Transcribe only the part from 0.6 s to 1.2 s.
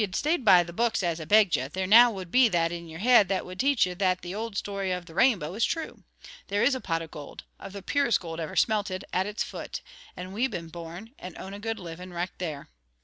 the books,